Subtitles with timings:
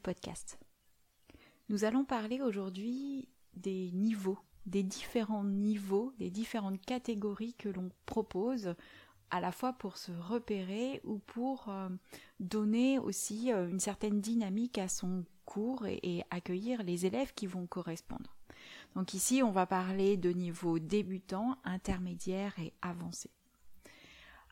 [0.00, 0.58] podcast.
[1.68, 8.74] Nous allons parler aujourd'hui des niveaux, des différents niveaux, des différentes catégories que l'on propose
[9.30, 11.88] à la fois pour se repérer ou pour euh,
[12.40, 17.46] donner aussi euh, une certaine dynamique à son cours et, et, accueillir les élèves qui
[17.46, 18.36] vont correspondre.
[18.94, 23.30] Donc ici, on va parler de niveaux débutants, intermédiaires et avancés.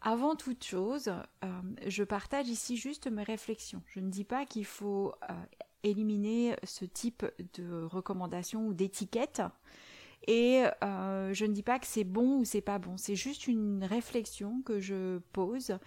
[0.04, 1.12] Avant toute chose,
[1.44, 1.48] euh,
[1.86, 3.82] je partage ici juste mes réflexions.
[3.86, 5.34] Je ne dis pas qu'il faut euh,
[5.84, 9.42] éliminer ce type de recommandations ou d'étiquettes.
[10.26, 12.96] Et euh, je ne dis pas que c'est bon ou c'est pas bon.
[12.96, 15.78] C'est juste une réflexion que je pose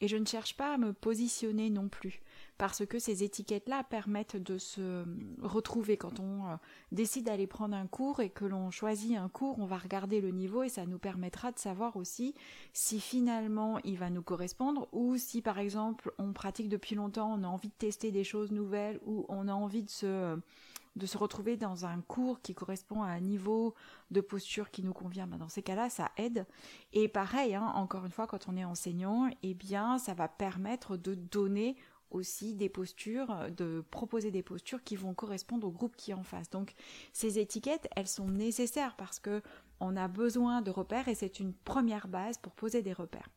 [0.00, 2.22] et je ne cherche pas à me positionner non plus
[2.58, 5.04] parce que ces étiquettes-là permettent de se
[5.42, 6.56] retrouver quand on euh,
[6.92, 10.30] décide d'aller prendre un cours et que l'on choisit un cours, on va regarder le
[10.30, 12.34] niveau et ça nous permettra de savoir aussi
[12.72, 17.44] si finalement il va nous correspondre ou si par exemple on pratique depuis longtemps, on
[17.44, 21.84] a envie de tester des choses nouvelles ou on a envie de se retrouver dans
[21.84, 23.74] un cours qui correspond à un niveau
[24.10, 26.46] de posture qui nous convient, ben dans ces cas-là, ça aide.
[26.92, 30.96] Et pareil, hein, encore une fois, quand on est enseignant, eh bien, ça va permettre
[30.96, 31.76] de donner
[32.10, 36.22] aussi des postures, de proposer des postures qui vont correspondre au groupe qui est en
[36.22, 36.50] face.
[36.50, 36.72] Donc
[37.12, 39.42] ces étiquettes, elles sont nécessaires parce que
[39.80, 43.28] on a besoin de repères et c'est une première base pour poser des repères.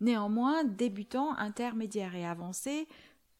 [0.00, 2.86] Néanmoins, débutant, intermédiaire et avancé,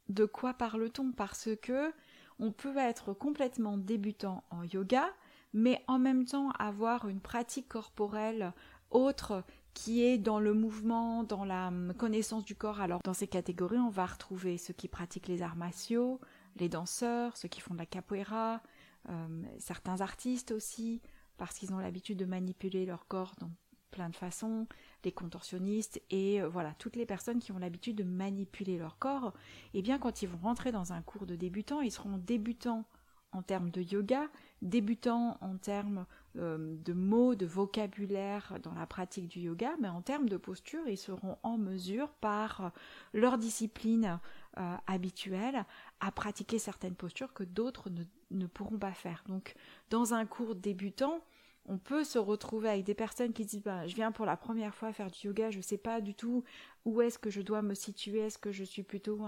[0.08, 1.12] de quoi parle-t-on?
[1.12, 1.92] Parce que
[2.40, 5.08] on peut être complètement débutant en yoga,
[5.52, 8.52] mais en même temps avoir une pratique corporelle
[8.90, 9.44] autre
[9.78, 12.80] qui est dans le mouvement, dans la hum, connaissance du corps.
[12.80, 16.20] Alors dans ces catégories, on va retrouver ceux qui pratiquent les arts martiaux,
[16.56, 18.60] les danseurs, ceux qui font de la capoeira,
[19.08, 21.00] euh, certains artistes aussi,
[21.36, 23.52] parce qu'ils ont l'habitude de manipuler leur corps dans
[23.92, 24.66] plein de façons,
[25.04, 29.32] les contorsionnistes et euh, voilà, toutes les personnes qui ont l'habitude de manipuler leur corps,
[29.74, 32.84] eh bien quand ils vont rentrer dans un cours de débutants, ils seront débutants
[33.30, 34.28] en termes de yoga,
[34.60, 36.04] débutants en termes
[36.38, 40.86] euh, de mots, de vocabulaire dans la pratique du yoga, mais en termes de posture,
[40.86, 42.72] ils seront en mesure, par
[43.12, 44.20] leur discipline
[44.58, 45.64] euh, habituelle,
[46.00, 49.24] à pratiquer certaines postures que d'autres ne, ne pourront pas faire.
[49.28, 49.54] Donc,
[49.90, 51.20] dans un cours débutant,
[51.68, 54.74] on peut se retrouver avec des personnes qui disent bah, je viens pour la première
[54.74, 56.42] fois faire du yoga, je ne sais pas du tout
[56.86, 59.22] où est-ce que je dois me situer, est-ce que je suis plutôt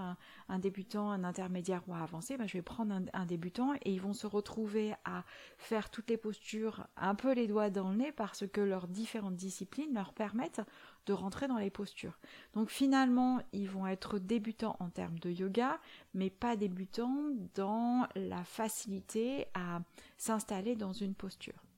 [0.49, 4.01] un, débutant, un intermédiaire ou un avancé, bah, je vais prendre un, débutant et ils
[4.01, 5.25] vont se retrouver à
[5.59, 9.37] faire toutes les postures un peu les doigts dans le nez parce que leurs différentes
[9.37, 10.63] disciplines leur permettent
[11.05, 12.19] de rentrer dans les postures.
[12.55, 15.79] Donc finalement, ils vont être débutants en termes de yoga,
[16.15, 19.83] mais pas débutants dans la facilité à
[20.17, 21.70] s'installer dans une posture.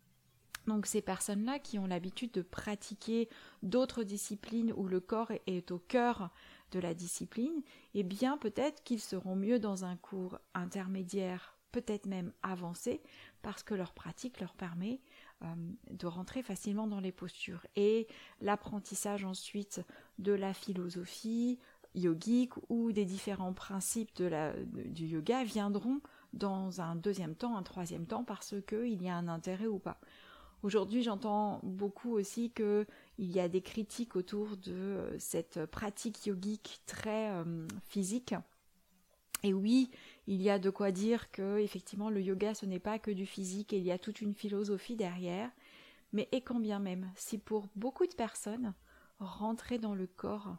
[0.67, 3.29] Donc ces personnes-là qui ont l'habitude de pratiquer
[3.63, 6.31] d'autres disciplines où le corps est au cœur
[6.71, 7.63] de la discipline,
[7.95, 13.03] eh bien peut-être qu'ils seront mieux dans un cours intermédiaire, peut-être même avancé,
[13.43, 15.01] parce que leur pratique leur permet
[15.43, 15.47] euh,
[15.91, 17.67] de rentrer facilement dans les postures.
[17.77, 18.07] Et
[18.41, 19.83] l'apprentissage ensuite
[20.19, 21.59] de la philosophie
[21.95, 26.01] yogique ou des différents principes de la, du yoga viendront
[26.33, 30.01] dans un deuxième temps, un troisième temps, parce qu'il y a un intérêt ou pas.
[30.63, 32.87] Aujourd'hui, j'entends beaucoup aussi qu'il
[33.19, 38.35] y a des critiques autour de euh, cette pratique yogique très euh, physique.
[39.43, 39.91] Et oui,
[40.29, 43.27] il y a de quoi dire que effectivement le yoga ce n'est pas que du
[43.27, 45.51] physique, il y a toute une philosophie derrière.
[46.13, 48.73] Mais et quand bien même, si pour beaucoup de personnes
[49.19, 50.57] rentrer dans le corps,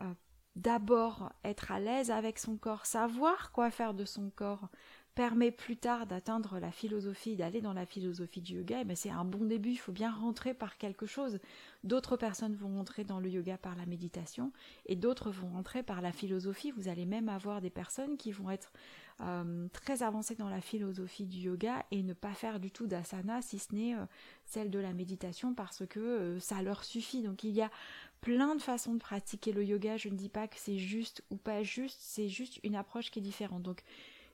[0.00, 0.12] euh,
[0.56, 4.68] d'abord être à l'aise avec son corps, savoir quoi faire de son corps,
[5.16, 9.10] permet plus tard d'atteindre la philosophie, d'aller dans la philosophie du yoga, mais eh c'est
[9.10, 11.38] un bon début, il faut bien rentrer par quelque chose.
[11.84, 14.52] D'autres personnes vont rentrer dans le yoga par la méditation
[14.84, 16.70] et d'autres vont rentrer par la philosophie.
[16.70, 18.70] Vous allez même avoir des personnes qui vont être
[19.22, 23.40] euh, très avancées dans la philosophie du yoga et ne pas faire du tout d'asana
[23.40, 24.04] si ce n'est euh,
[24.44, 27.22] celle de la méditation parce que euh, ça leur suffit.
[27.22, 27.70] Donc il y a
[28.20, 29.96] plein de façons de pratiquer le yoga.
[29.96, 33.20] Je ne dis pas que c'est juste ou pas juste, c'est juste une approche qui
[33.20, 33.62] est différente.
[33.62, 33.82] Donc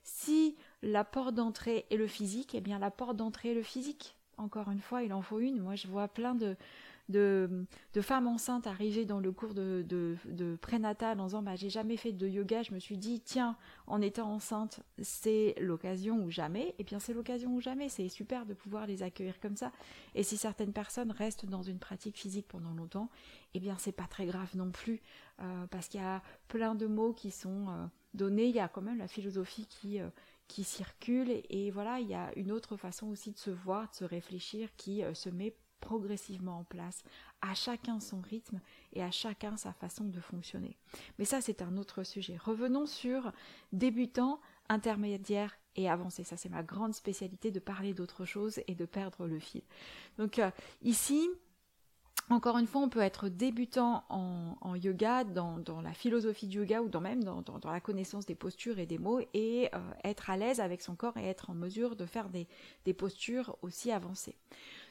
[0.03, 4.15] si la porte d'entrée est le physique, eh bien la porte d'entrée est le physique.
[4.37, 5.59] Encore une fois, il en faut une.
[5.61, 6.57] Moi, je vois plein de,
[8.01, 12.27] femmes enceintes arriver dans le cours de, prénatal en disant bah, j'ai jamais fait de
[12.27, 13.55] yoga, je me suis dit tiens,
[13.85, 16.73] en étant enceinte, c'est l'occasion ou jamais.
[16.79, 19.71] Eh bien c'est l'occasion ou jamais, c'est super de pouvoir les accueillir comme ça.
[20.15, 23.09] Et si certaines personnes restent dans une pratique physique pendant longtemps,
[23.53, 25.01] eh bien c'est pas très grave non plus,
[25.41, 28.67] euh, parce qu'il y a plein de mots qui sont euh, donnés, il y a
[28.67, 29.99] quand même la philosophie qui...
[29.99, 30.09] Euh,
[30.49, 33.95] qui circule et, voilà il y a une autre façon aussi de se voir de
[33.95, 37.03] se réfléchir qui se met progressivement en place,
[37.41, 38.61] à chacun son rythme
[38.93, 40.77] et à chacun sa façon de fonctionner.
[41.19, 42.37] Mais ça, c'est un autre sujet.
[42.37, 43.33] Revenons sur
[43.73, 44.39] débutant,
[44.69, 46.23] intermédiaire et avancé.
[46.23, 49.61] Ça, c'est ma grande spécialité de parler d'autre chose et de perdre le fil.
[50.17, 50.51] Donc euh,
[50.81, 51.29] ici,
[52.29, 56.99] encore une fois, on peut être débutant en, yoga, dans, la philosophie du yoga ou
[56.99, 60.81] même dans, la connaissance des postures et des mots et euh, être à l'aise avec
[60.81, 64.35] son corps et être en mesure de faire des postures aussi avancées.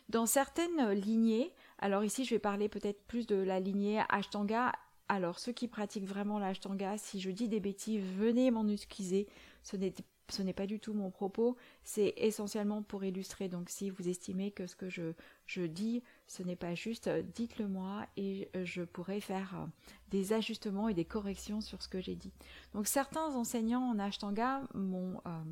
[0.09, 4.73] Dans certaines lignées, alors ici je vais parler peut-être plus de la lignée Ashtanga.
[5.09, 9.27] Alors ceux qui pratiquent vraiment l'Ashtanga, si je dis des bêtises, venez m'en excuser.
[9.63, 9.95] Ce n'est
[10.33, 13.49] ce n'est pas du tout mon propos, c'est essentiellement pour illustrer.
[13.49, 18.07] Donc si vous estimez que ce que je, dis, ce n'est pas juste, dites-le moi
[18.17, 19.67] et je pourrai faire euh,
[20.11, 22.33] des ajustements et des corrections sur ce que j'ai dit.
[22.75, 25.43] Donc certains enseignants en Ashtanga m'ont euh,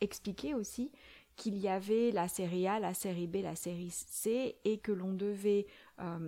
[0.00, 0.90] expliqué aussi
[1.40, 5.14] qu'il y avait la série A, la série B, la série C et que l'on
[5.14, 5.66] devait
[5.98, 6.18] euh,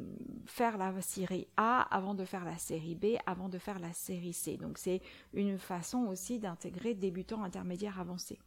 [0.46, 4.32] faire la série A avant de faire la série B, avant de faire la série
[4.32, 4.56] C.
[4.56, 5.02] Donc c'est
[5.34, 8.38] une façon aussi d'intégrer débutant, intermédiaire, avancé.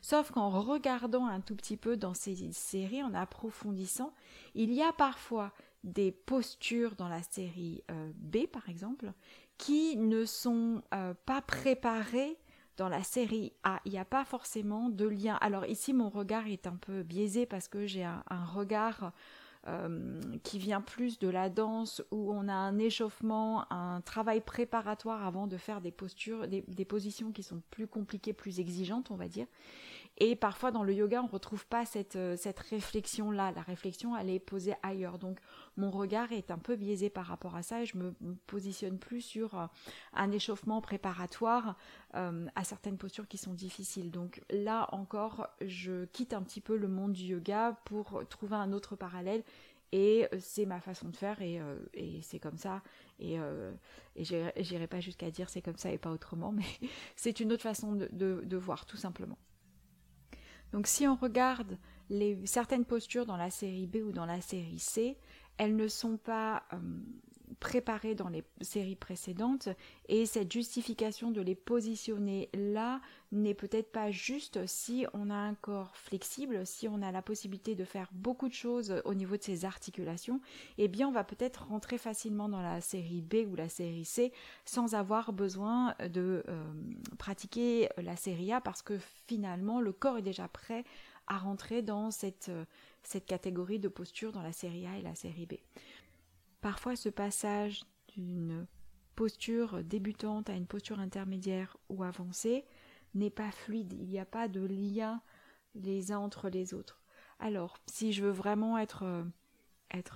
[0.00, 4.14] Sauf qu'en regardant un tout petit peu dans ces séries, en approfondissant,
[4.54, 5.52] il y a parfois
[5.82, 9.12] des postures dans la série euh, B par exemple
[9.58, 12.38] qui ne sont euh, pas préparées
[12.82, 15.36] dans la série A, il n'y a pas forcément de lien.
[15.40, 19.12] Alors ici, mon regard est un peu biaisé parce que j'ai un, regard
[19.68, 25.24] euh, qui vient plus de la danse où on a un échauffement, un travail préparatoire
[25.24, 29.16] avant de faire des postures, des, des positions qui sont plus compliquées, plus exigeantes, on
[29.16, 29.46] va dire.
[30.18, 33.52] Et parfois dans le yoga, on ne retrouve pas cette, euh, cette réflexion-là.
[33.52, 35.18] La réflexion, elle est posée ailleurs.
[35.18, 35.38] Donc
[35.76, 38.14] mon regard est un peu biaisé par rapport à ça et je me
[38.46, 39.66] positionne plus sur euh,
[40.12, 41.76] un échauffement préparatoire
[42.14, 44.10] euh, à certaines postures qui sont difficiles.
[44.10, 48.72] Donc là encore, je quitte un petit peu le monde du yoga pour trouver un
[48.72, 49.42] autre parallèle
[49.92, 51.60] et c'est ma façon de faire et,
[52.22, 52.80] c'est comme ça
[53.20, 56.64] et, et j'irai pas jusqu'à dire c'est comme ça et pas autrement mais
[57.14, 59.36] c'est une autre façon de voir tout simplement.
[60.72, 61.78] Donc si on regarde
[62.44, 65.16] certaines postures dans la série B ou dans la série C,
[65.58, 66.76] elles ne sont pas euh,
[67.60, 69.68] préparées dans les séries précédentes
[70.08, 73.00] et cette justification de les positionner là
[73.32, 77.74] n'est peut-être pas juste si on a un corps flexible, si on a la possibilité
[77.74, 80.40] de faire beaucoup de choses au niveau de ses articulations,
[80.78, 84.32] eh bien on va peut-être rentrer facilement dans la série B ou la série C
[84.64, 86.64] sans avoir besoin de euh,
[87.18, 90.84] pratiquer la série A parce que finalement le corps est déjà prêt
[91.26, 92.64] à rentrer dans cette, euh,
[93.02, 95.54] cette catégorie de posture dans la série A et la série B.
[96.62, 97.82] Parfois ce passage
[98.14, 98.66] d'une
[99.16, 102.64] posture débutante à une posture intermédiaire ou avancée
[103.14, 105.20] n'est pas fluide, il n'y a pas de lien
[105.74, 107.02] les uns entre les autres.
[107.40, 109.24] Alors, si je veux vraiment être, euh,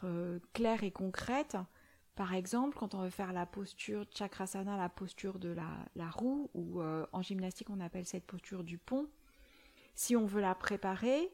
[0.05, 1.57] euh, claire et concrète,
[2.15, 6.81] par exemple, quand on veut faire la posture chakrasana, la posture de la, roue, ou
[6.81, 9.09] euh, en gymnastique on appelle cette posture du pont,
[9.95, 11.31] si on veut la préparer,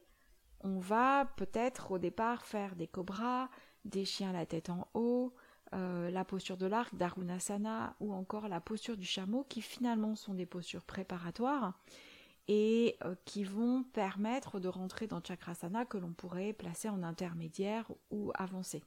[0.63, 3.49] on va peut-être au départ faire des cobras,
[3.85, 5.35] des chiens la tête en haut,
[5.75, 10.35] euh, la posture de l'arc, d'Arunasana, ou encore la posture du chameau, qui finalement sont
[10.35, 11.79] des postures préparatoires
[12.47, 17.91] et euh, qui vont permettre de rentrer dans Chakrasana que l'on pourrait placer en intermédiaire
[18.11, 18.83] ou avancé.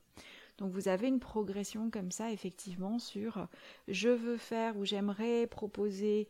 [0.58, 3.46] Donc vous avez une progression comme ça effectivement sur euh,
[3.88, 6.27] je veux faire ou j'aimerais proposer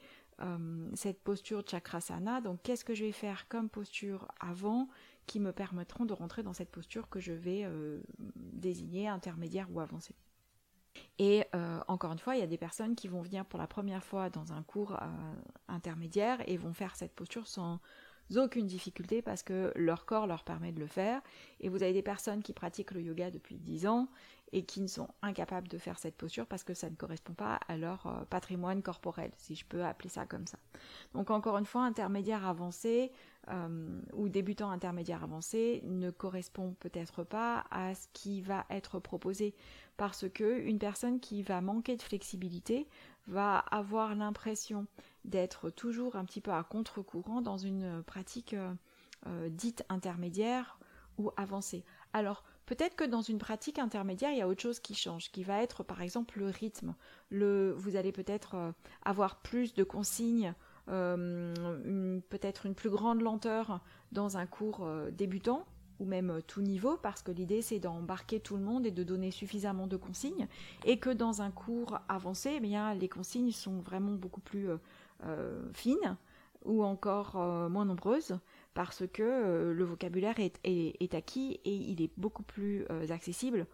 [0.95, 4.89] cette posture Chakrasana, donc qu'est-ce que je vais faire comme posture avant
[5.25, 9.79] qui me permettront de rentrer dans cette posture que je vais euh, désigner intermédiaire ou
[9.79, 10.15] avancée.
[11.19, 13.67] Et euh, encore une fois, il y a des personnes qui vont venir pour la
[13.67, 15.05] première fois dans un cours euh,
[15.67, 17.79] intermédiaire et vont faire cette posture sans
[18.35, 21.21] aucune difficulté parce que leur corps leur permet de le faire.
[21.59, 24.07] Et vous avez des personnes qui pratiquent le yoga depuis 10 ans
[24.51, 27.59] et qui ne sont incapables de faire cette posture parce que ça ne correspond pas
[27.67, 30.57] à leur patrimoine corporel, si je peux appeler ça comme ça.
[31.13, 33.11] Donc encore une fois, intermédiaire avancé,
[33.49, 39.53] euh, ou débutant intermédiaire avancé ne correspond peut-être pas à ce qui va être proposé
[39.97, 42.87] parce que une personne qui va manquer de flexibilité
[43.27, 44.87] va avoir l'impression
[45.25, 48.73] d'être toujours un petit peu à contre-courant dans une pratique euh,
[49.27, 50.79] euh, dite intermédiaire
[51.19, 51.85] ou avancée.
[52.13, 55.43] Alors Peut-être que dans une pratique intermédiaire, il y a autre chose qui change, qui
[55.43, 56.95] va être par exemple le rythme.
[57.31, 58.71] Vous allez peut-être euh,
[59.03, 60.53] avoir plus de consignes,
[60.89, 63.81] euh, peut-être une plus grande lenteur
[64.11, 65.65] dans un cours euh, débutant
[65.99, 69.31] ou même tout niveau, parce que l'idée c'est d'embarquer tout le monde et de donner
[69.31, 70.47] suffisamment de consignes,
[70.83, 74.67] et que dans un cours avancé, eh les consignes sont vraiment beaucoup plus
[75.71, 76.17] fines
[76.65, 77.37] ou encore
[77.69, 78.37] moins nombreuses
[78.75, 83.65] parce que euh, le vocabulaire est, acquis et il est beaucoup plus euh, accessible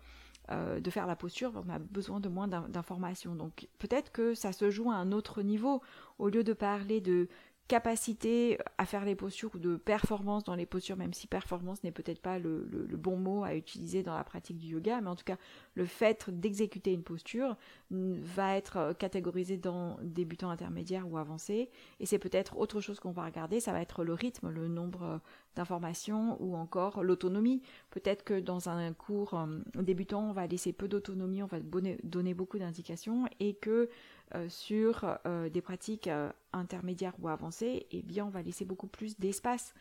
[0.51, 3.35] euh, de faire la posture, on a besoin de moins d'informations.
[3.35, 5.81] Donc peut-être que ça se joue à un autre niveau.
[6.19, 7.27] Au lieu de parler de
[7.71, 11.93] capacité à faire les postures ou de performance dans les postures, même si performance n'est
[11.93, 15.23] peut-être pas le, bon mot à utiliser dans la pratique du yoga, mais en tout
[15.23, 15.37] cas
[15.75, 17.55] le fait d'exécuter une posture
[17.89, 21.69] va être catégorisé dans débutant, intermédiaire ou avancé,
[22.01, 25.21] et c'est peut-être autre chose qu'on va regarder, ça va être le rythme, le nombre
[25.55, 27.61] d'informations ou encore l'autonomie.
[27.89, 29.47] Peut-être que dans un cours euh,
[29.81, 33.89] débutant, on va laisser peu d'autonomie, on va donner beaucoup d'indications, et que
[34.35, 38.87] euh, sur euh, des pratiques euh, intermédiaires ou avancées, eh bien on va laisser beaucoup
[38.87, 39.73] plus d'espace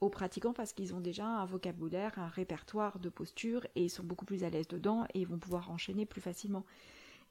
[0.00, 4.04] aux pratiquants parce qu'ils ont déjà un vocabulaire, un répertoire de postures et ils sont
[4.04, 6.64] beaucoup plus à l'aise dedans et ils vont pouvoir enchaîner plus facilement.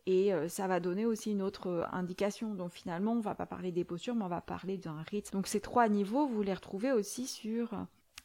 [0.05, 2.53] Et ça va donner aussi une autre indication.
[2.53, 5.35] Donc finalement, on va pas parler des postures, mais on va parler d'un rythme.
[5.35, 7.73] Donc ces trois niveaux, vous les retrouvez aussi sur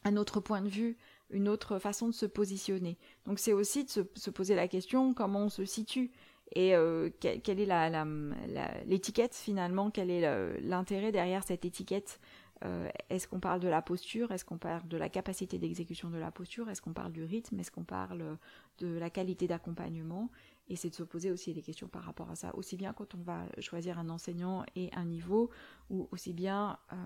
[0.05, 0.97] un autre point de vue,
[1.31, 2.99] une autre façon de se positionner.
[3.27, 6.13] Donc c'est aussi de se poser la question comment on se situe
[6.55, 12.21] et euh, quelle est l'étiquette finalement, quel est l'intérêt derrière cette étiquette?
[12.65, 14.31] Euh, Est-ce qu'on parle de la posture?
[14.31, 16.69] Est-ce qu'on parle de la capacité d'exécution de la posture?
[16.69, 17.59] Est-ce qu'on parle du rythme?
[17.59, 18.39] Est-ce qu'on parle
[18.79, 20.31] de la qualité d'accompagnement?
[20.69, 23.17] Et c'est de se poser aussi des questions par rapport à ça, aussi bien quand
[23.17, 25.51] on va choisir un enseignant et un niveau,
[25.91, 26.97] ou aussi bien euh,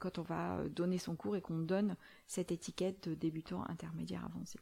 [0.00, 4.58] quand on va donner son cours et qu'on donne cette étiquette de débutant, intermédiaire, avancé.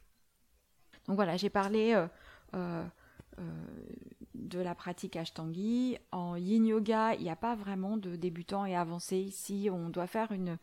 [1.07, 2.07] Donc voilà, j'ai parlé
[4.35, 5.99] de la pratique Ashtangi.
[6.13, 9.17] En Yin Yoga, il n'y a pas vraiment de débutant et avancé.
[9.17, 10.59] Ici, on doit faire une,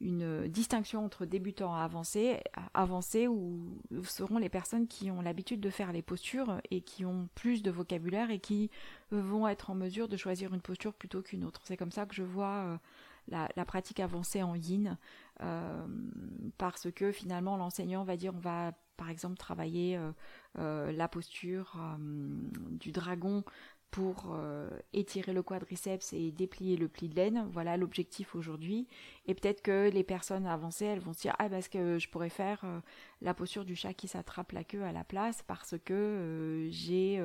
[0.00, 2.40] une distinction entre débutant et avancé.
[2.74, 7.28] Avancé où seront les personnes qui ont l'habitude de faire les postures et qui ont
[7.34, 8.70] plus de vocabulaire et qui
[9.10, 11.62] vont être en mesure de choisir une posture plutôt qu'une autre.
[11.64, 12.76] C'est comme ça que je vois euh,
[13.56, 14.98] la, pratique avancée en yin,
[15.40, 15.86] euh,
[16.58, 20.12] parce que finalement l'enseignant va dire on va par exemple travailler euh,
[20.58, 21.96] euh, la posture euh,
[22.70, 23.44] du dragon
[23.94, 24.36] pour
[24.92, 27.46] étirer le quadriceps et déplier le pli de laine.
[27.52, 28.88] Voilà l'objectif aujourd'hui.
[29.26, 32.28] Et peut-être que les personnes avancées, elles vont se dire ah parce que je pourrais
[32.28, 32.64] faire
[33.22, 37.22] la posture du chat qui s'attrape la queue à la place parce que j'ai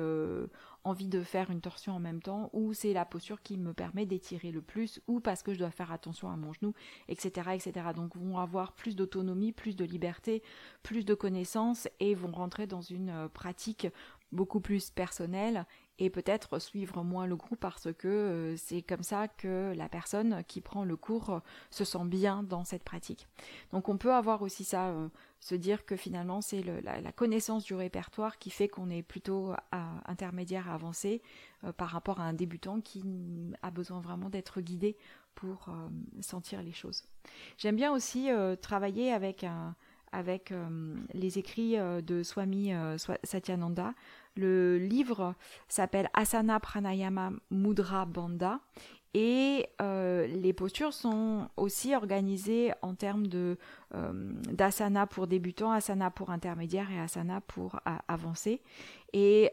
[0.84, 4.06] envie de faire une torsion en même temps, ou c'est la posture qui me permet
[4.06, 6.72] d'étirer le plus, ou parce que je dois faire attention à mon genou,
[7.08, 7.50] etc.
[7.54, 7.88] etc.
[7.94, 10.42] Donc vont avoir plus d'autonomie, plus de liberté,
[10.82, 13.88] plus de connaissances et vont rentrer dans une euh, pratique
[14.32, 15.66] beaucoup plus personnelle
[16.00, 20.42] et peut-être suivre moins le groupe parce que euh, c'est comme ça que la personne
[20.48, 21.38] qui prend le cours euh,
[21.70, 23.28] se sent bien dans cette pratique.
[23.72, 24.92] Donc on peut avoir aussi ça
[25.40, 30.02] se dire que finalement c'est la, connaissance du répertoire qui fait qu'on est plutôt à,
[30.06, 31.22] intermédiaire avancé
[31.64, 33.02] euh, par rapport à un débutant qui
[33.62, 34.96] a besoin vraiment d'être guidé
[35.34, 35.88] pour euh,
[36.20, 37.04] sentir les choses.
[37.56, 39.46] J'aime bien aussi euh, travailler avec,
[40.12, 40.52] avec
[41.14, 42.72] les écrits de Swami
[43.24, 43.94] Satyananda.
[44.36, 45.34] Le livre
[45.68, 48.60] s'appelle Asana Pranayama Mudra Banda
[49.12, 53.58] et euh, les postures sont aussi organisées en termes de
[53.94, 54.12] euh,
[54.52, 58.62] d'asana pour débutants, asana pour intermédiaire et asana pour euh, avancé.
[59.12, 59.50] Et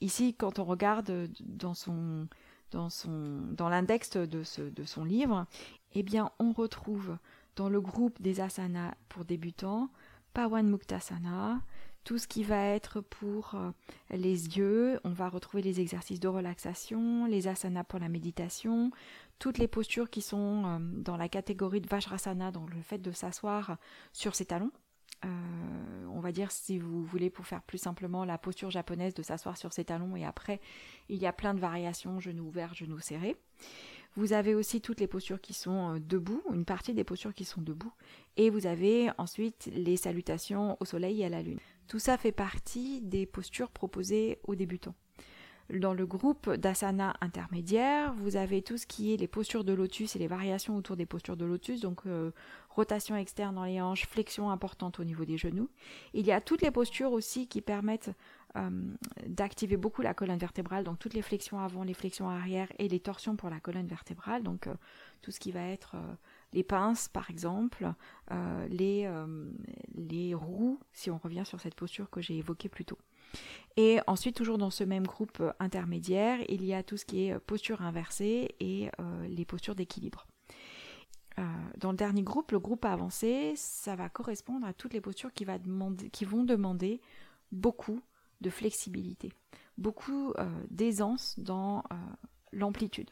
[0.00, 2.26] ici, quand on regarde dans son
[2.70, 5.46] dans son dans l'index de, de son livre,
[5.94, 7.16] eh bien, on retrouve
[7.58, 9.90] dans le groupe des asanas pour débutants
[10.32, 11.60] Pawan Muktasana,
[12.04, 13.72] tout ce qui va être pour euh,
[14.10, 15.00] les yeux.
[15.02, 18.92] On va retrouver les exercices de relaxation, les asanas pour la méditation,
[19.40, 23.10] toutes les postures qui sont euh, dans la catégorie de Vajrasana, donc le fait de
[23.10, 23.76] s'asseoir
[24.12, 24.70] sur ses talons.
[25.24, 29.22] Euh, on va dire si vous voulez pour faire plus simplement la posture japonaise de
[29.24, 30.60] s'asseoir sur ses talons et après
[31.08, 33.36] il y a plein de variations genoux ouverts, genoux serrés.
[34.18, 37.44] Vous avez aussi toutes les postures qui sont euh, debout, une partie des postures qui
[37.44, 37.92] sont debout,
[38.36, 41.60] et vous avez ensuite les salutations au soleil et à la lune.
[41.86, 44.96] Tout ça fait partie des postures proposées aux débutants.
[45.72, 50.16] Dans le groupe d'asana intermédiaire, vous avez tout ce qui est les postures de lotus
[50.16, 52.32] et les variations autour des postures de lotus, donc euh,
[52.70, 55.68] rotation externe dans les hanches, flexion importante au niveau des genoux.
[56.12, 58.10] Il y a toutes les postures aussi qui permettent
[59.26, 63.00] d'activer beaucoup la colonne vertébrale, donc toutes les flexions avant, les flexions arrière et les
[63.00, 64.74] torsions pour la colonne vertébrale, donc euh,
[65.22, 65.96] tout ce qui va être
[66.52, 67.92] les pinces par exemple,
[68.30, 72.98] euh, les, euh, roues, si on revient sur cette posture que j'ai évoquée plus tôt.
[73.76, 77.38] Et ensuite, toujours dans ce même groupe intermédiaire, il y a tout ce qui est
[77.38, 78.90] posture inversée et
[79.28, 80.26] les postures d'équilibre.
[81.76, 85.44] dans le dernier groupe, le groupe avancé, ça va correspondre à toutes les postures qui
[86.24, 87.02] vont demander
[87.52, 88.00] beaucoup
[88.40, 89.32] de flexibilité,
[89.76, 90.32] beaucoup
[90.70, 91.82] d'aisance dans
[92.52, 93.10] l'amplitude.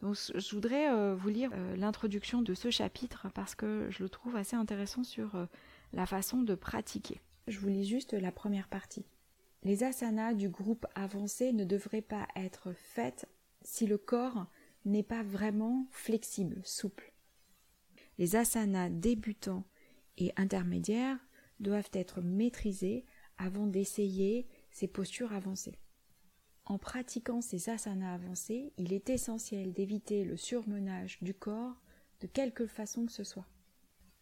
[0.00, 4.08] Donc je voudrais euh, vous lire euh, l'introduction de ce chapitre parce que je le
[4.08, 5.46] trouve assez intéressant sur euh,
[5.92, 7.20] la façon de pratiquer.
[7.48, 9.04] Je vous lis juste la première partie.
[9.62, 13.26] Les asanas du groupe avancé ne devraient pas être faites
[13.62, 14.46] si le corps
[14.86, 17.12] n'est pas vraiment flexible, souple.
[18.16, 19.64] Les asanas débutants
[20.16, 21.18] et intermédiaires
[21.58, 23.04] doivent être maîtrisés
[23.36, 25.78] avant d'essayer ces postures avancées.
[26.64, 31.82] En pratiquant ces asanas avancés, il est essentiel d'éviter le surmenage du corps
[32.20, 33.46] de quelque façon que ce soit.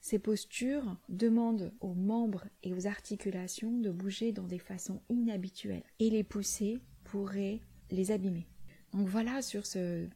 [0.00, 6.09] Ces postures demandent aux membres et aux articulations de bouger dans des façons inhabituelles et
[6.09, 8.47] les pousser pourrait les abîmer.
[8.93, 10.09] Donc voilà sur ce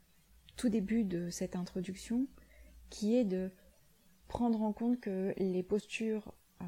[0.56, 2.26] tout début de cette introduction
[2.90, 3.50] qui est de
[4.28, 6.64] prendre en compte que les postures euh,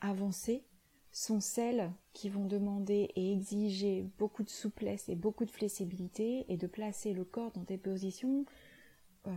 [0.00, 0.64] avancées
[1.12, 6.56] sont celles qui vont demander et exiger beaucoup de souplesse et beaucoup de flexibilité et
[6.56, 8.44] de placer le corps dans des positions
[9.26, 9.30] euh,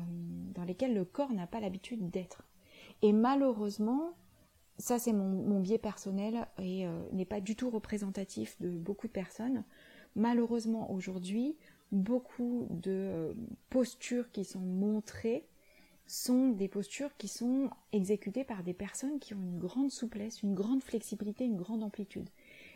[0.54, 2.44] dans lesquelles le corps n'a pas l'habitude d'être.
[3.02, 4.12] Et malheureusement,
[4.78, 9.12] ça c'est mon, biais personnel et euh, n'est pas du tout représentatif de beaucoup de
[9.12, 9.64] personnes.
[10.16, 11.58] Malheureusement aujourd'hui,
[11.92, 13.34] beaucoup de euh,
[13.70, 15.48] postures qui sont montrées
[16.06, 20.54] sont des postures qui sont exécutées par des personnes qui ont une grande souplesse, une
[20.54, 22.30] grande flexibilité, une grande amplitude.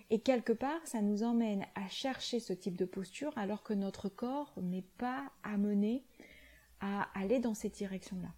[0.09, 4.07] Et quelque part, ça nous emmène à chercher ce type de posture alors que notre
[4.07, 6.03] corps n'est pas amené
[6.79, 8.29] à aller dans cette direction-là.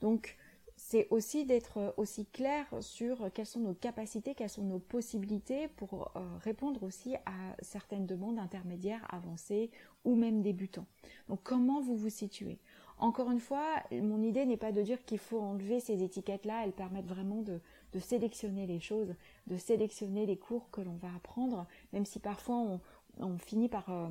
[0.00, 0.36] Donc,
[0.78, 6.12] c'est aussi d'être aussi clair sur quelles sont nos capacités, quelles sont nos possibilités pour
[6.14, 9.72] euh, répondre aussi à certaines demandes intermédiaires, avancées
[10.04, 10.86] ou même débutants.
[11.28, 12.58] Donc comment vous vous situez?
[12.98, 16.72] Encore une fois, mon idée n'est pas de dire qu'il faut enlever ces étiquettes-là, elles
[16.72, 17.60] permettent vraiment de,
[18.00, 19.14] sélectionner les choses,
[19.46, 22.80] de sélectionner les cours que l'on va apprendre, même si parfois
[23.18, 24.08] on, finit par euh,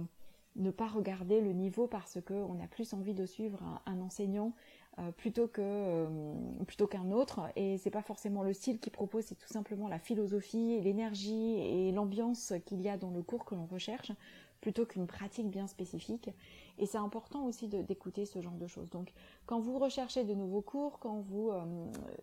[0.55, 4.53] ne pas regarder le niveau parce qu'on a plus envie de suivre un, enseignant
[4.99, 6.07] euh, plutôt que euh,
[6.65, 9.99] plutôt qu'un autre et c'est pas forcément le style qu'il propose c'est tout simplement la
[9.99, 14.11] philosophie l'énergie et l'ambiance qu'il y a dans le cours que l'on recherche
[14.61, 16.29] plutôt qu'une pratique bien spécifique.
[16.79, 18.89] Et c'est important aussi d'écouter ce genre de choses.
[18.89, 19.13] Donc
[19.45, 21.63] quand vous recherchez de nouveaux cours, quand vous euh,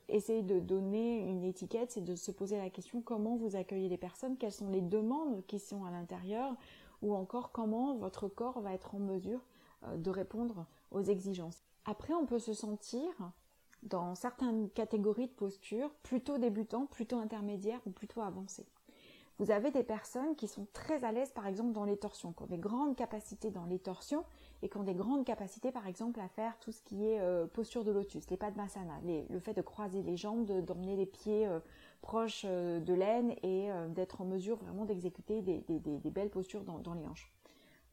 [0.09, 3.99] essayez de donner une étiquette, c'est de se poser la question comment vous accueillez les
[3.99, 6.55] personnes, quelles sont les demandes qui sont à l'intérieur,
[7.03, 9.41] ou encore comment votre corps va être en mesure
[9.97, 11.63] de répondre aux exigences?
[11.87, 13.11] Après, on peut se sentir
[13.83, 18.67] dans certaines catégories de postures plutôt débutant, plutôt intermédiaire ou plutôt avancé.
[19.39, 22.45] Vous avez des personnes qui sont très à l'aise, par exemple, dans les torsions, qui
[22.45, 24.25] ont des grandes capacités dans les torsions
[24.63, 27.47] et qui ont des grandes capacités, par exemple, à faire tout ce qui est euh,
[27.47, 31.07] posture de lotus, les pas de masana, le fait de croiser les jambes, d'emmener les
[31.07, 31.59] pieds euh,
[32.01, 37.07] proches euh, de l'aine et d'être en mesure vraiment d'exécuter des, belles postures dans les
[37.07, 37.35] hanches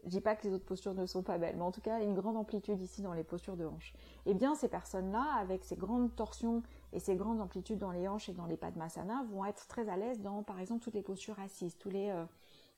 [0.04, 2.02] je dis pas que les autres postures ne sont pas belles, mais en tout cas,
[2.02, 3.94] une grande amplitude ici dans les postures de hanches.
[4.26, 8.30] Eh bien, ces personnes-là, avec ces grandes torsions et ces grandes amplitudes dans les hanches
[8.30, 11.40] et dans les padmasana, vont être très à l'aise dans, par exemple, toutes les postures
[11.40, 12.26] assises, tous les euh,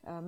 [0.07, 0.21] euh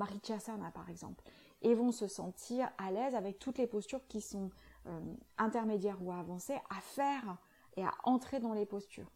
[0.74, 1.24] par exemple,
[1.62, 4.50] et vont se sentir à l'aise avec toutes les postures qui sont
[4.88, 5.00] euh,
[5.38, 7.38] intermédiaires ou avancées à faire
[7.76, 9.12] et à entrer dans les postures.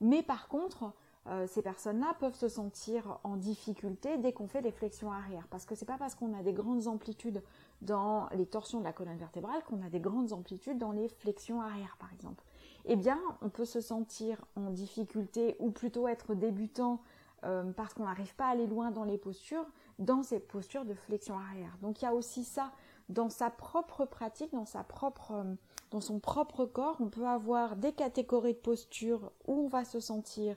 [0.00, 0.92] Mais par contre,
[1.28, 5.46] euh, ces personnes-là peuvent se sentir en difficulté dès qu'on fait des flexions arrière.
[5.50, 7.42] Parce que c'est pas parce qu'on a des grandes amplitudes
[7.80, 11.60] dans les torsions de la colonne vertébrale qu'on a des grandes amplitudes dans les flexions
[11.60, 12.42] arrière, par exemple.
[12.86, 17.00] Eh bien, on peut se sentir en difficulté ou plutôt être débutant
[17.44, 19.66] euh, parce qu'on n'arrive pas à aller loin dans les postures,
[19.98, 21.76] dans ces postures de flexion arrière.
[21.82, 22.72] Donc il y a aussi ça
[23.08, 25.54] dans sa propre pratique, dans euh,
[25.90, 30.00] dans son propre corps, on peut avoir des catégories de postures où on va se
[30.00, 30.56] sentir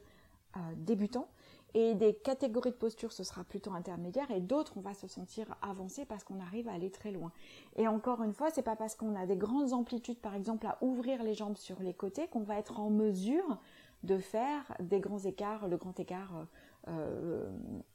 [0.78, 1.28] débutants
[1.76, 5.46] et des catégories de posture ce sera plutôt intermédiaire et d'autres on va se sentir
[5.62, 7.32] avancé parce qu'on arrive à aller très loin.
[7.76, 10.78] Et encore une fois, c'est pas parce qu'on a des grandes amplitudes par exemple à
[10.82, 13.60] ouvrir les jambes sur les côtés qu'on va être en mesure
[14.04, 16.46] de faire des grands écarts, le grand écart euh,
[16.88, 17.50] euh,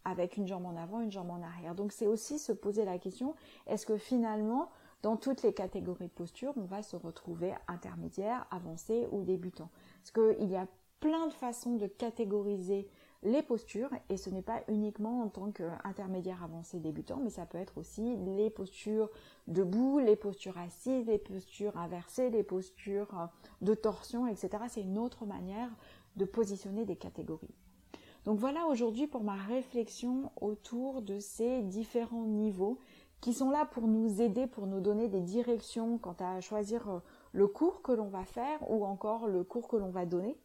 [0.04, 1.74] avec une jambe en avant, une jambe en arrière.
[1.74, 3.34] Donc c'est aussi se poser la question,
[3.66, 4.70] est-ce que finalement
[5.02, 9.70] dans toutes les catégories de posture, on va se retrouver intermédiaire, avancé ou débutant?
[10.02, 10.66] Parce qu'il y a
[11.00, 12.88] plein de façons de catégoriser
[13.22, 17.58] les postures, et ce n'est pas uniquement en tant qu'intermédiaire avancé débutant, mais ça peut
[17.58, 19.10] être aussi les postures
[19.46, 23.28] debout, les postures assises, les postures inversées, les postures
[23.60, 24.64] de torsion, etc.
[24.68, 25.70] C'est une autre manière
[26.16, 27.54] de positionner des catégories.
[28.24, 32.78] Donc voilà aujourd'hui pour ma réflexion autour de ces différents niveaux
[33.20, 36.98] qui sont là pour nous aider, pour nous donner des directions quant à choisir euh,
[37.32, 40.38] le cours que l'on va faire ou encore le cours que l'on va donner,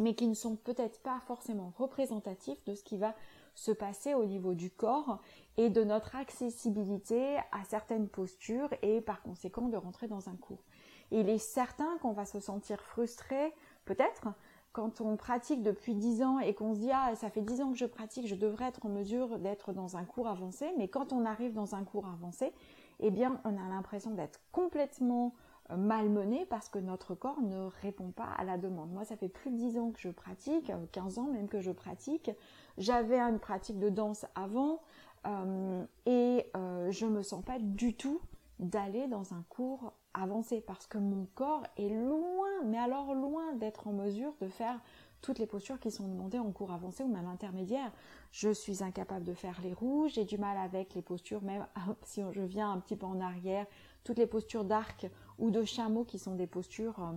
[0.00, 3.14] mais qui ne sont peut-être pas forcément représentatifs de ce qui va
[3.54, 5.18] se passer au niveau du corps
[5.56, 10.62] et de notre accessibilité à certaines postures et par conséquent de rentrer dans un cours.
[11.10, 13.54] il est certain qu'on va se sentir frustré,
[13.86, 14.28] peut-être,
[14.72, 17.72] quand on pratique depuis 10 ans et qu'on se dit ah ça fait 10 ans
[17.72, 21.14] que je pratique, je devrais être en mesure d'être dans un cours avancé, mais quand
[21.14, 22.52] on arrive dans un cours avancé,
[23.00, 25.34] eh bien on a l'impression d'être complètement
[25.74, 28.92] malmené parce que notre corps ne répond pas à la demande.
[28.92, 31.60] Moi ça fait plus de 10 ans que je pratique, 15 euh, ans même que
[31.60, 32.30] je pratique.
[32.78, 34.80] J'avais une pratique de danse avant
[35.26, 36.46] euh, et
[36.90, 38.20] je me sens pas du tout
[38.58, 43.86] d'aller dans un cours avancé parce que mon corps est loin, mais alors loin d'être
[43.86, 44.80] en mesure de faire
[45.20, 47.92] toutes les postures qui sont demandées en cours avancé ou même intermédiaire.
[48.32, 51.66] Je suis incapable de faire les rouges, j'ai du mal avec les postures, même
[52.04, 53.66] si je viens un petit peu en arrière,
[54.04, 55.06] toutes les postures d'arc
[55.38, 57.12] ou de chameau qui sont des postures euh,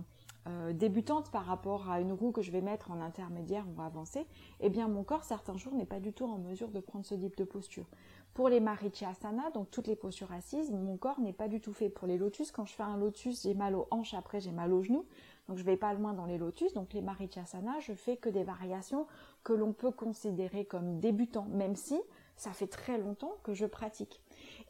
[0.48, 4.26] euh, débutantes par rapport à une roue que je vais mettre en intermédiaire ou avancé,
[4.60, 7.14] eh bien mon corps certains jours n'est pas du tout en mesure de prendre ce
[7.14, 7.86] type de posture.
[8.32, 8.62] Pour les
[9.06, 11.88] Asana, donc toutes les postures assises, mon corps n'est pas du tout fait.
[11.88, 14.72] Pour les lotus, quand je fais un lotus, j'ai mal aux hanches, après j'ai mal
[14.72, 15.04] aux genoux.
[15.48, 16.72] Donc je vais pas loin dans les lotus.
[16.72, 17.02] Donc les
[17.36, 19.06] Asana, je fais que des variations
[19.42, 22.00] que l'on peut considérer comme débutants, même si
[22.36, 24.22] ça fait très longtemps que je pratique.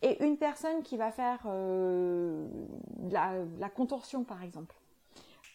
[0.03, 2.47] Et une personne qui va faire euh,
[3.11, 4.75] la, contorsion, par exemple,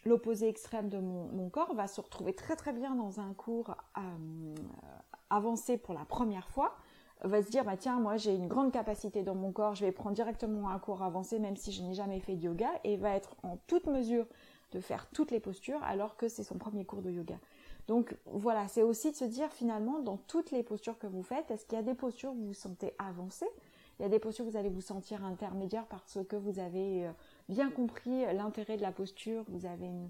[0.05, 4.55] l'opposé extrême de mon, corps va se retrouver très très bien dans un cours euh,
[5.29, 6.75] avancé pour la première fois
[7.23, 9.91] va se dire bah tiens moi j'ai une grande capacité dans mon corps, je vais
[9.91, 13.15] prendre directement un cours avancé même si je n'ai jamais fait de yoga et va
[13.15, 14.25] être en toute mesure
[14.71, 17.39] de faire toutes les postures alors que c'est son premier cours de yoga.
[17.87, 21.49] Donc voilà, c'est aussi de se dire finalement dans toutes les postures que vous faites,
[21.51, 23.45] est-ce qu'il y a des postures où vous vous sentez avancé
[23.99, 27.05] Il y a des postures où vous allez vous sentir intermédiaire parce que vous avez
[27.05, 27.11] euh,
[27.49, 30.09] bien compris l'intérêt de la posture, vous avez une,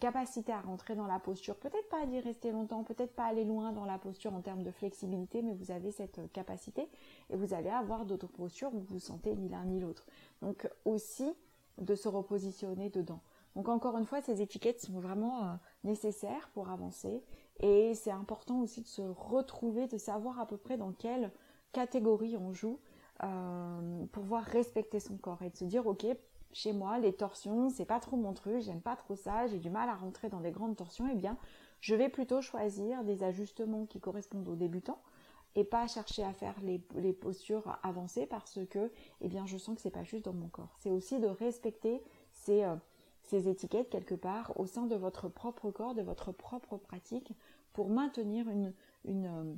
[0.00, 3.44] capacité à rentrer dans la posture, peut-être pas à y rester longtemps, peut-être pas aller
[3.44, 6.88] loin dans la posture en termes de flexibilité, mais vous avez cette capacité
[7.30, 10.06] et vous allez avoir d'autres postures où vous vous sentez ni l'un ni l'autre.
[10.42, 11.32] Donc aussi
[11.78, 13.20] de se repositionner dedans.
[13.54, 15.52] Donc encore une fois, ces étiquettes sont vraiment euh,
[15.84, 17.22] nécessaires pour avancer
[17.60, 21.30] et c'est important aussi de se retrouver, de savoir à peu près dans quelle
[21.74, 22.78] catégorie on joue
[23.22, 26.06] euh, pour pouvoir respecter son corps et de se dire ok
[26.54, 29.70] chez moi, les torsions, c'est pas trop mon truc, j'aime pas trop ça, j'ai du
[29.70, 31.36] mal à rentrer dans des grandes torsions, eh bien,
[31.80, 35.00] je vais plutôt choisir des ajustements qui correspondent aux débutants
[35.56, 39.82] et pas chercher à faire les, postures avancées parce que, eh bien, je sens que
[39.82, 40.76] c'est pas juste dans mon corps.
[40.78, 42.76] C'est aussi de respecter ces, euh,
[43.22, 47.32] ces étiquettes quelque part au sein de votre propre corps, de votre propre pratique
[47.72, 48.72] pour maintenir une,
[49.04, 49.54] une, euh,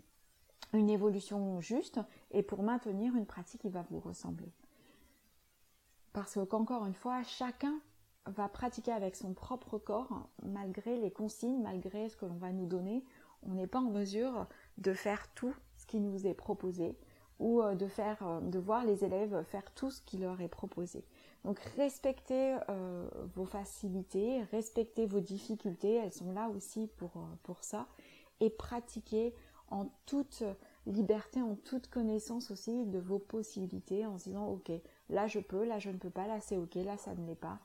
[0.73, 2.01] une évolution juste
[2.31, 4.53] et pour maintenir une pratique qui va vous ressembler.
[6.13, 7.79] Parce qu'encore une fois, chacun
[8.27, 12.67] va pratiquer avec son propre corps, malgré les consignes, malgré ce que l'on va nous
[12.67, 13.05] donner.
[13.43, 14.47] On n'est pas en mesure
[14.79, 16.97] de faire tout ce qui nous est proposé
[17.39, 20.49] ou euh, de faire, euh, de voir les élèves faire tout ce qui leur est
[20.49, 21.05] proposé.
[21.45, 27.87] Donc respectez euh, vos facilités, respectez vos difficultés, elles sont là aussi pour, pour ça,
[28.41, 29.35] et pratiquez
[29.71, 30.43] en toute
[30.87, 34.71] liberté, en toute connaissance aussi de vos possibilités, en se disant ok,
[35.11, 37.35] là je peux, là je ne peux pas, là c'est ok, là ça ne l'est
[37.35, 37.59] pas,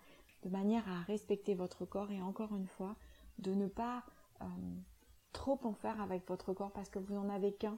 [0.43, 2.95] de manière à respecter votre corps et encore une fois,
[3.39, 4.03] de ne pas
[4.41, 4.45] euh,
[5.33, 7.77] trop en faire avec votre corps parce que vous n'en avez qu'un,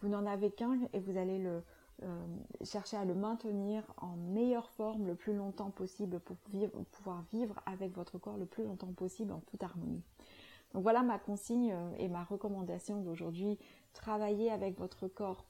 [0.00, 1.62] vous n'en avez qu'un et vous allez le
[2.02, 2.26] euh,
[2.64, 6.36] chercher à le maintenir en meilleure forme le plus longtemps possible pour
[6.90, 10.02] pouvoir vivre avec votre corps le plus longtemps possible en toute harmonie.
[10.74, 13.58] Donc voilà ma consigne euh, et ma recommandation d'aujourd'hui.
[13.92, 15.44] Travaillez avec votre corps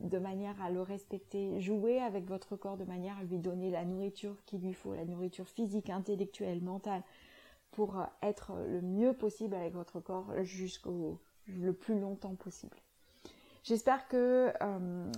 [0.00, 3.84] de manière à le respecter, jouer avec votre corps de manière à lui donner la
[3.84, 7.02] nourriture qu'il lui faut, la nourriture physique, intellectuelle, mentale,
[7.70, 12.76] pour euh, être le mieux possible avec votre corps jusqu'au le plus longtemps possible.
[13.64, 15.12] J'espère que euh,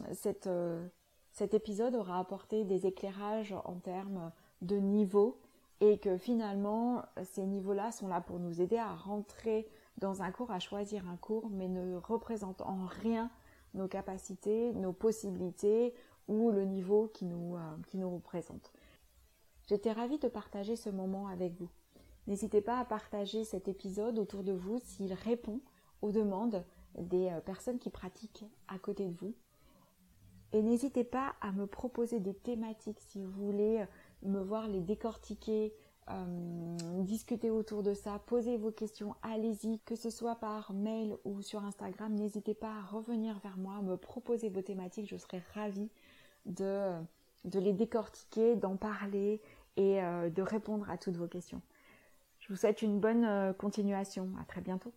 [0.46, 0.86] euh,
[1.32, 5.40] cet épisode aura apporté des éclairages en termes de niveau
[5.80, 10.50] et que finalement ces niveaux-là sont là pour nous aider à rentrer dans un cours,
[10.50, 13.30] à choisir un cours, mais ne représentent en rien
[13.74, 15.94] nos capacités, nos possibilités
[16.28, 18.72] ou le niveau qui nous, euh, qui nous représente.
[19.68, 21.70] J'étais ravie de partager ce moment avec vous.
[22.26, 25.60] N'hésitez pas à partager cet épisode autour de vous s'il répond
[26.02, 26.64] aux demandes
[26.98, 29.34] des personnes qui pratiquent à côté de vous.
[30.52, 33.84] Et n'hésitez pas à me proposer des thématiques si vous voulez
[34.22, 35.72] me voir les décortiquer,
[36.08, 41.42] euh, discuter autour de ça, posez vos questions, allez-y, que ce soit par mail ou
[41.42, 45.90] sur Instagram, n'hésitez pas à revenir vers moi, me proposer vos thématiques, je serai ravie
[46.44, 46.92] de,
[47.44, 49.40] de les décortiquer, d'en parler
[49.76, 51.60] et euh, de répondre à toutes vos questions.
[52.38, 54.92] Je vous souhaite une bonne euh, continuation, à très bientôt.